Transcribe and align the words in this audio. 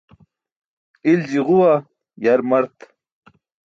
Ilji 1.11 1.41
ġuwa, 1.47 1.73
yar 2.23 2.39
mart. 2.49 2.77